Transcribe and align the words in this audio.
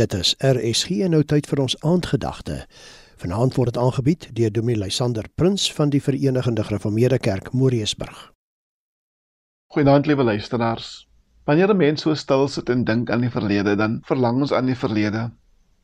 Dit 0.00 0.14
is 0.16 0.30
RSG 0.40 1.02
en 1.04 1.12
nou 1.12 1.20
tyd 1.28 1.44
vir 1.50 1.60
ons 1.60 1.74
aandgedagte. 1.84 2.54
Vanaand 3.20 3.52
word 3.58 3.68
dit 3.68 3.78
aangebied 3.82 4.22
deur 4.32 4.52
Dominee 4.56 4.80
Lysander 4.80 5.26
Prins 5.36 5.66
van 5.76 5.90
die 5.92 6.00
Verenigde 6.00 6.62
Gereformeerde 6.64 7.18
Kerk 7.20 7.50
Moriesburg. 7.52 8.20
Goeienaand 9.74 10.06
liewe 10.08 10.24
luisteraars. 10.24 10.86
Wanneer 11.44 11.74
'n 11.74 11.76
mens 11.76 12.00
so 12.00 12.14
stil 12.14 12.48
sit 12.48 12.70
en 12.72 12.84
dink 12.84 13.10
aan 13.10 13.20
die 13.20 13.30
verlede, 13.30 13.74
dan 13.76 13.98
verlang 14.08 14.40
ons 14.40 14.52
aan 14.52 14.70
die 14.72 14.76
verlede. 14.76 15.30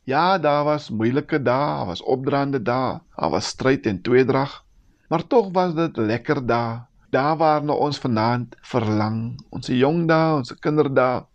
Ja, 0.05 0.39
daar 0.39 0.65
was 0.65 0.89
moeilike 0.91 1.43
dae, 1.43 1.67
daar 1.77 1.87
was 1.87 2.03
opdraande 2.03 2.63
dae, 2.63 3.01
daar 3.17 3.31
was 3.31 3.47
stryd 3.47 3.87
en 3.87 4.01
tweedrag, 4.03 4.65
maar 5.09 5.27
tog 5.27 5.53
was 5.53 5.75
dit 5.75 5.97
lekker 5.97 6.47
dae. 6.47 6.81
Daar 7.11 7.37
waarna 7.37 7.73
ons 7.73 7.99
vanaand 7.99 8.57
verlang, 8.63 9.45
ons 9.51 9.67
jong 9.67 10.09
dae, 10.09 10.37
ons 10.37 10.55
kinderdae. 10.55 11.27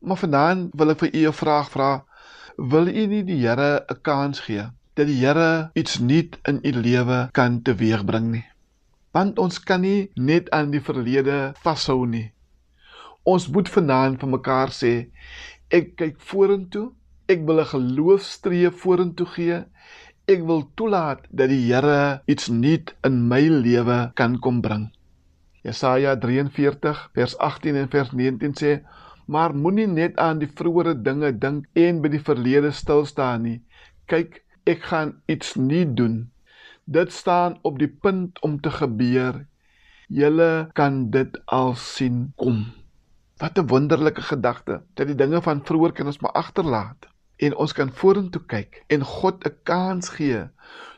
Maar 0.00 0.16
vanaand 0.16 0.70
wil 0.74 0.90
ek 0.90 0.98
vir 0.98 1.14
u 1.14 1.26
'n 1.28 1.32
vraag 1.32 1.70
vra. 1.70 2.04
Wil 2.56 2.86
u 2.86 3.06
nie 3.10 3.24
die 3.26 3.40
Here 3.42 3.84
'n 3.90 4.00
kans 4.02 4.40
gee 4.46 4.64
dat 4.94 5.06
die 5.06 5.18
Here 5.18 5.70
iets 5.74 5.98
nuut 5.98 6.38
in 6.46 6.60
u 6.62 6.70
lewe 6.70 7.28
kan 7.32 7.62
teweegbring 7.62 8.30
nie? 8.30 8.44
Want 9.10 9.38
ons 9.38 9.58
kan 9.58 9.80
nie 9.80 10.10
net 10.14 10.50
aan 10.50 10.70
die 10.70 10.80
verlede 10.80 11.54
vashou 11.64 12.06
nie. 12.06 12.30
Ons 13.24 13.48
moet 13.48 13.68
vanaand 13.68 14.20
vir 14.20 14.28
mekaar 14.28 14.70
sê, 14.70 15.10
ek 15.68 15.96
kyk 15.96 16.20
vorentoe. 16.20 16.92
Ek 17.26 17.42
wil 17.46 17.60
'n 17.60 17.72
geloofstreef 17.74 18.74
vorentoe 18.82 19.26
gee. 19.26 19.64
Ek 20.26 20.46
wil 20.46 20.62
toelaat 20.76 21.26
dat 21.30 21.48
die 21.48 21.72
Here 21.72 22.22
iets 22.26 22.48
nuut 22.48 22.94
in 23.02 23.28
my 23.28 23.48
lewe 23.48 24.12
kan 24.14 24.38
kom 24.38 24.60
bring. 24.60 24.92
Jesaja 25.64 26.14
43 26.16 27.10
vers 27.14 27.38
18 27.38 27.76
en 27.76 27.88
vers 27.88 28.12
19 28.12 28.54
sê 28.54 28.80
maar 29.26 29.54
moenie 29.56 29.86
net 29.86 30.18
aan 30.20 30.40
die 30.42 30.50
vroeëre 30.50 30.94
dinge 31.06 31.30
dink 31.40 31.66
en 31.80 32.00
by 32.04 32.10
die 32.12 32.22
verlede 32.28 32.70
stil 32.76 33.04
staan 33.08 33.44
nie. 33.46 33.58
Kyk, 34.10 34.42
ek 34.68 34.84
gaan 34.90 35.14
iets 35.30 35.54
nuut 35.56 35.96
doen. 35.96 36.16
Dit 36.84 37.12
staan 37.12 37.58
op 37.62 37.78
die 37.80 37.88
punt 37.88 38.40
om 38.44 38.60
te 38.60 38.70
gebeur. 38.70 39.44
Julle 40.08 40.68
kan 40.76 41.08
dit 41.10 41.38
al 41.46 41.74
sien 41.80 42.32
kom. 42.36 42.66
Wat 43.40 43.58
'n 43.58 43.66
wonderlike 43.66 44.22
gedagte 44.22 44.82
dat 44.94 45.06
die 45.06 45.16
dinge 45.16 45.42
van 45.42 45.64
vroeër 45.64 45.92
kan 45.92 46.06
ons 46.06 46.20
maar 46.20 46.32
agterlaat 46.32 47.08
en 47.36 47.56
ons 47.56 47.72
kan 47.72 47.90
vorentoe 47.90 48.42
kyk 48.46 48.84
en 48.88 49.02
God 49.02 49.44
'n 49.46 49.56
kans 49.64 50.08
gee 50.08 50.48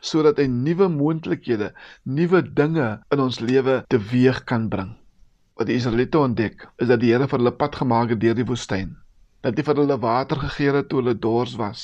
sodat 0.01 0.37
hy 0.37 0.47
nuwe 0.47 0.87
moontlikhede, 0.87 1.73
nuwe 2.03 2.53
dinge 2.53 3.01
in 3.09 3.19
ons 3.19 3.39
lewe 3.39 3.83
teweeg 3.87 4.43
kan 4.43 4.69
bring 4.69 4.95
wat 5.57 5.67
die 5.69 5.77
Israeliete 5.77 6.19
ontdek, 6.21 6.67
is 6.77 6.87
dat 6.91 7.01
die 7.01 7.11
Here 7.11 7.27
vir 7.27 7.41
hulle 7.41 7.53
pad 7.57 7.75
gemaak 7.79 8.13
het 8.13 8.21
deur 8.21 8.37
die 8.37 8.45
woestyn. 8.45 8.93
Dat 9.41 9.57
hy 9.57 9.65
vir 9.65 9.81
hulle 9.81 9.97
water 10.01 10.39
gegee 10.43 10.73
het 10.75 10.89
toe 10.89 11.01
hulle 11.01 11.15
dors 11.17 11.55
was. 11.57 11.83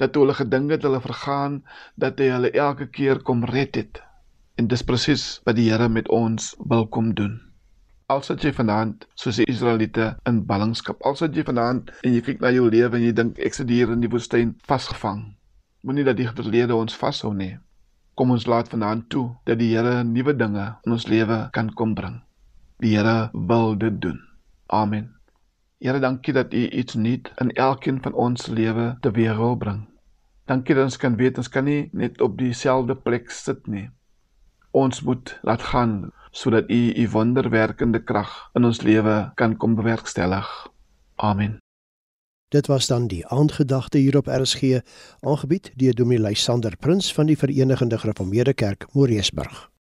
Dat 0.00 0.12
toe 0.12 0.24
hulle 0.24 0.36
gedink 0.36 0.72
het 0.74 0.84
hulle 0.84 1.00
vergaan, 1.00 1.60
dat 1.96 2.20
hy 2.20 2.28
hulle 2.34 2.52
elke 2.52 2.88
keer 2.92 3.22
kom 3.24 3.44
red 3.48 3.76
het. 3.80 4.02
En 4.60 4.68
dis 4.68 4.84
presies 4.84 5.24
wat 5.48 5.56
die 5.56 5.70
Here 5.70 5.88
met 5.88 6.08
ons 6.12 6.52
wil 6.58 6.86
kom 6.88 7.14
doen. 7.16 7.40
Al 8.10 8.24
sit 8.26 8.44
jy 8.44 8.50
vanaand 8.52 9.06
soos 9.14 9.38
die 9.38 9.48
Israeliete 9.48 10.16
in 10.26 10.42
ballingskap. 10.46 11.00
Al 11.06 11.16
sit 11.16 11.36
jy 11.36 11.44
vanaand 11.46 11.92
en 12.04 12.16
jy 12.16 12.22
kyk 12.26 12.40
na 12.42 12.50
jou 12.52 12.66
lewe 12.68 12.98
en 12.98 13.04
jy 13.06 13.12
dink 13.16 13.38
ek 13.38 13.54
sit 13.56 13.70
hier 13.70 13.92
in 13.94 14.02
die 14.02 14.10
woestyn 14.10 14.56
vasgevang. 14.68 15.22
Moenie 15.86 16.04
dat 16.04 16.18
die 16.18 16.26
verlede 16.28 16.76
ons 16.76 16.96
vashou 16.98 17.30
nie. 17.32 17.54
Kom 18.18 18.34
ons 18.34 18.48
laat 18.50 18.68
vanaand 18.68 19.06
toe 19.08 19.28
dat 19.46 19.62
die 19.62 19.70
Here 19.72 20.02
nuwe 20.04 20.34
dinge 20.36 20.66
in 20.84 20.98
ons 20.98 21.06
lewe 21.08 21.46
kan 21.54 21.70
kom 21.72 21.94
bring. 21.94 22.18
Die 22.80 22.96
Here 22.96 23.28
wil 23.32 23.78
dit 23.78 24.00
doen. 24.00 24.20
Amen. 24.66 25.10
Here, 25.78 25.98
dankie 26.00 26.32
dat 26.32 26.54
U 26.54 26.68
iets 26.68 26.94
nuut 26.94 27.32
in 27.36 27.50
elkeen 27.52 28.02
van 28.02 28.12
ons 28.12 28.46
lewe 28.46 28.96
teweeg 29.00 29.36
wil 29.36 29.56
bring. 29.56 29.82
Dankie 30.48 30.74
dat 30.74 30.84
ons 30.88 30.96
kan 30.96 31.16
weet 31.16 31.36
ons 31.36 31.48
kan 31.48 31.64
nie 31.64 31.90
net 31.92 32.20
op 32.24 32.38
dieselfde 32.38 32.96
plek 32.96 33.30
sit 33.30 33.66
nie. 33.68 33.90
Ons 34.72 35.02
moet 35.04 35.38
laat 35.42 35.62
gaan 35.72 36.12
sodat 36.32 36.70
U 36.70 36.80
U 36.96 37.08
wonderwerkende 37.12 38.00
krag 38.00 38.32
in 38.56 38.64
ons 38.64 38.80
lewe 38.80 39.32
kan 39.34 39.56
kom 39.56 39.74
bewerkstellig. 39.76 40.48
Amen. 41.16 41.58
Dit 42.48 42.66
was 42.66 42.86
dan 42.86 43.06
die 43.06 43.26
aandgedagte 43.26 43.98
hier 43.98 44.16
op 44.16 44.26
RSG, 44.26 44.80
aangebied 45.20 45.72
deur 45.76 45.94
Dominee 45.94 46.28
Lysander 46.30 46.76
Prins 46.76 47.12
van 47.12 47.26
die 47.26 47.36
Verenigde 47.38 47.98
Gereformeerde 47.98 48.54
Kerk 48.54 48.88
Moriesburg. 48.92 49.70